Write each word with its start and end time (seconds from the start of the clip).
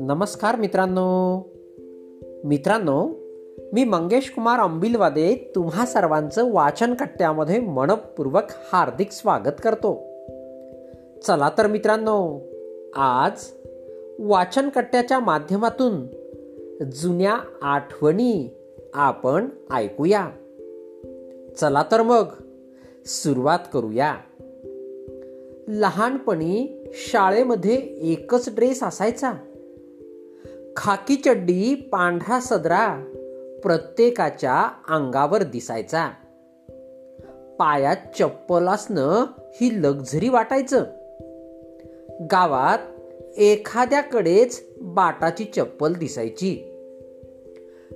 नमस्कार 0.00 0.56
मित्रांनो. 0.56 1.42
मित्रांनो 2.44 3.08
मी 3.72 3.84
मंगेश 3.84 4.30
कुमार 4.30 4.60
अंबिलवादे 4.60 5.52
तुम्हा 5.54 5.86
सर्वांचं 5.86 6.52
वाचन 6.52 6.94
कट्ट्यामध्ये 6.94 7.60
मनपूर्वक 7.60 8.42
हार्दिक 8.72 9.12
स्वागत 9.12 9.60
करतो. 9.62 9.94
चला 11.26 11.50
तर 11.58 11.66
मित्रांनो 11.66 12.40
आज 12.96 13.44
वाचन 14.18 14.68
कट्ट्याच्या 14.68 15.18
माध्यमातून 15.18 16.06
जुन्या 16.84 17.38
आठवणी 17.62 18.48
आपण 18.94 19.48
ऐकूया. 19.72 20.30
चला 21.60 21.84
तर 21.92 22.02
मग 22.02 22.24
सुरुवात 23.06 23.58
करूया. 23.72 24.16
लहानपणी 25.70 26.84
शाळेमध्ये 26.92 27.74
एकच 28.00 28.54
ड्रेस 28.54 28.82
असायचा. 28.82 29.32
खाकी 30.76 31.16
चड्डी 31.16 31.74
पांढरा 31.74 32.40
सदरा 32.40 33.12
प्रत्येकाच्या 33.62 34.68
अंगावर 34.88 35.42
दिसायचा. 35.42 36.10
पायात 37.58 37.96
चप्पल 38.18 38.66
असणं 38.66 39.24
ही 39.38 39.82
लक्झरी 39.82 40.28
वाटायचं. 40.28 40.84
गावात 42.32 42.78
एखाद्याकडेच 43.38 44.64
बाटाची 44.80 45.44
चप्पल 45.44 45.92
दिसायची. 45.92 46.72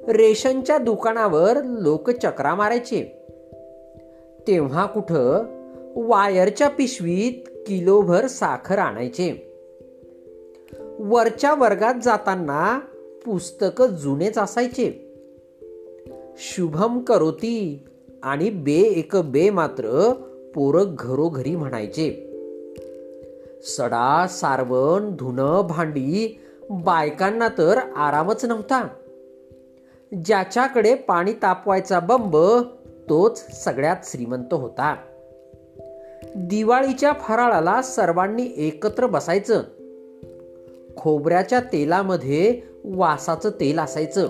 रेशनच्या 0.09 0.79
दुकानावर 0.79 1.63
लोक 1.65 2.11
चक्रा 2.11 2.55
मारायचे. 2.55 3.03
तेव्हा 4.49 4.87
कुठं 4.87 5.43
वायरच्या 5.97 6.69
पिशवीत 6.69 7.49
किलोभर 7.67 8.27
साखर 8.27 8.79
आणायचे. 8.79 9.49
वरच्या 10.99 11.55
वर्गात 11.55 11.95
जाताना 12.05 12.81
पुस्तक 13.25 13.83
जुनेच 13.83 14.39
असायचे. 14.39 15.15
शुभम 16.37 17.01
करोती 17.01 17.85
आणि 18.23 18.51
बे 18.51 18.73
एक 18.73 19.17
बे 19.17 19.51
मात्र 19.51 20.13
पोरं 20.55 20.95
घरोघरी 20.99 21.57
म्हणायचे. 21.57 22.29
सडा 23.63 24.27
सारवण 24.31 25.17
धुणं 25.17 25.67
भांडी 25.69 26.41
बायकांना 26.71 27.49
तर 27.59 27.79
आरामच 27.97 28.45
नव्हता. 28.45 28.89
ज्याच्याकडे 30.25 30.95
पाणी 30.95 31.33
तापवायचा 31.33 32.01
बंब 32.01 32.37
तोच 33.09 33.65
सगळ्यात 33.65 33.97
श्रीमंत 34.05 34.55
होता. 34.55 34.97
दिवाळीच्या 36.37 37.13
फराळाला 37.13 37.83
सर्वांनी 37.83 38.53
एकत्र 38.57 39.07
बसायचं. 39.07 39.63
खोबऱ्याच्या 40.97 41.61
तेलामध्ये 41.61 42.61
वासाचं 42.85 43.51
तेल 43.51 43.79
असायचं. 43.79 44.27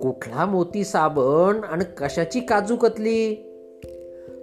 कुठला 0.00 0.46
मोती 0.46 0.84
साबण 0.84 1.64
आणि 1.64 1.84
कशाची 1.98 2.40
काजू 2.40 2.76
कतली? 2.76 3.48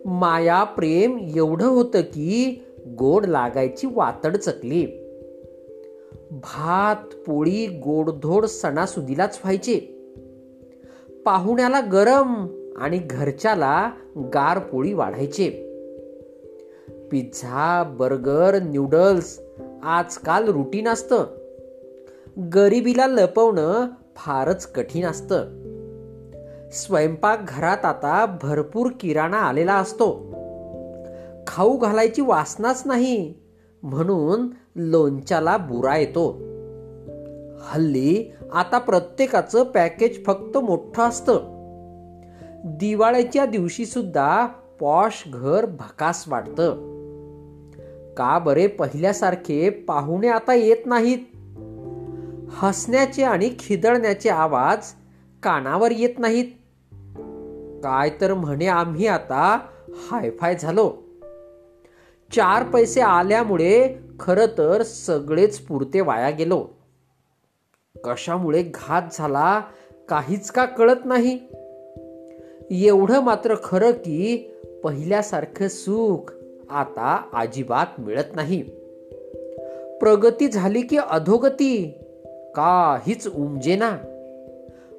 माया 0.06 0.64
प्रेम 0.64 1.18
एवढं 1.36 1.68
होतं 1.68 2.02
की 2.02 2.64
गोड 2.88 3.26
लागायची 3.26 3.88
वातड 3.92 4.38
चकली. 4.38 4.86
भात 6.32 7.16
पोळी 7.16 7.68
गोडधोड 7.68 8.46
सणासुदीलाच 8.46 9.40
व्हायचे. 9.44 9.80
पाहुण्याला 11.26 11.80
गरम 11.80 12.48
आणि 12.78 12.98
घरच्याला 12.98 13.92
गार 14.18 14.60
पोळी 14.60 14.94
वाढायचे. 14.94 15.66
Pizza 17.12 17.84
burger 17.84 18.60
noodles. 18.62 19.40
आजकाल 19.84 20.48
रुटीन 20.48 20.88
असतं. 20.88 21.26
गरिबीला 22.54 23.08
लपवणं 23.08 23.88
फारच 24.16 24.72
कठीण 24.72 25.06
असतं. 25.06 25.46
स्वयंपाक 26.72 27.40
घरात 27.48 27.86
आता 27.86 28.38
भरपूर 28.42 28.90
किराणा 29.00 29.38
आलेला 29.38 29.76
असतो. 29.76 30.30
खाऊ 31.48 31.78
घालायची 31.78 32.22
वासनाच 32.22 32.84
नाही 32.86 33.34
म्हणून 33.84 34.48
लोणच्याला 34.76 35.58
बुरा 35.58 35.98
येतो. 35.98 36.32
हल्ली 37.62 38.32
आता 38.54 38.78
प्रत्येकाचं 38.78 39.64
पॅकेज 39.64 40.26
फक्त 40.26 40.58
मोठं 40.58 41.04
असतं. 41.04 41.40
दिवाळीच्या 42.66 43.46
दिवशी 43.46 43.86
सुद्धा 43.86 44.48
पॉश 44.80 45.24
घर 45.34 45.66
भकास 45.66 46.26
वाटतं. 46.28 46.99
का 48.20 48.40
बरे 48.40 48.68
पहिल्यासारखे 48.68 49.70
पाहुणे 49.70 50.28
आता 50.28 50.54
येत 50.54 50.78
नाहीत? 50.86 51.18
हसण्याचे 52.50 53.24
आणि 53.24 53.56
खिदळण्याचे 53.60 54.30
आवाज 54.30 54.92
कानावर 55.44 55.92
येत 55.92 56.20
नाहीत. 56.20 56.46
काय 57.84 58.10
तर 58.22 58.34
म्हणे 58.34 58.68
आम्ही 58.68 59.08
आता 59.08 59.60
हायफाय 60.12 60.56
झालो. 60.56 60.98
चार 62.36 62.64
पैसे 62.64 63.02
आल्यामुळे 63.02 63.96
खर 64.20 64.46
तर 64.58 64.84
सगळेच 64.84 65.60
पुरते 65.60 66.02
वाया 66.02 66.30
गेलो. 66.30 66.68
कशामुळे 68.04 68.64
घात 68.74 69.02
झाला 69.12 69.62
काहीच 70.10 70.52
का 70.52 70.66
कळत 70.66 71.06
नाही. 71.06 71.40
एवढं 72.72 73.20
मात्र 73.20 73.56
खरं 73.64 73.92
की 73.92 74.52
पहिल्यासारखं 74.84 75.68
सुख 75.68 76.32
आता 76.70 77.30
अजिबात 77.34 77.86
मिळत 78.00 78.36
नाही. 78.36 78.62
प्रगती 80.02 80.48
झाली 80.48 80.82
की 80.82 80.98
अधोगती 80.98 81.98
काहीच 82.56 83.28
उमजेना 83.36 83.98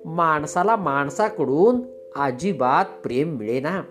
माणसाला 0.05 0.77
माणसाकडून 0.77 1.81
अजिबात 2.17 2.85
प्रेम 3.03 3.37
मिळेना 3.37 3.83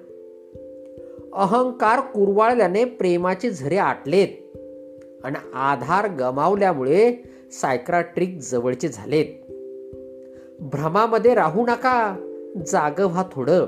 अहंकार 1.34 2.00
कुरवाळल्याने 2.00 2.85
प्रेमाचे 2.85 3.51
झरे 3.51 3.78
आटलेत 3.78 4.57
आणि 5.23 5.50
आधार 5.53 6.07
गमावल्यामुळे 6.16 7.13
सायक्राट्रिक 7.51 8.38
जवळचे 8.41 8.88
झालेत. 8.88 9.25
भ्रमामध्ये 10.59 11.34
राहू 11.34 11.66
नका 11.66 12.16
जाग 12.67 13.00
व्हा 13.00 13.23
थोडं. 13.31 13.66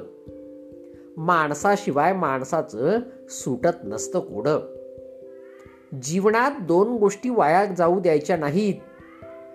माणसाशिवाय 1.17 2.13
माणसाचं 2.13 2.99
सुटत 3.29 3.77
नसतं 3.83 4.19
कोड. 4.19 4.47
जीवनात 6.01 6.51
दोन 6.61 6.97
गोष्टी 6.97 7.29
वाया 7.29 7.65
जाऊ 7.65 7.99
द्यायच्या 7.99 8.37
नाहीत. 8.37 8.75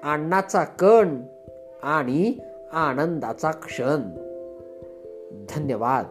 अन्नाचा 0.04 0.64
कण 0.64 1.22
आणि 1.82 2.38
आनंदाचा 2.72 3.50
क्षण. 3.50 4.02
धन्यवाद. 5.48 6.06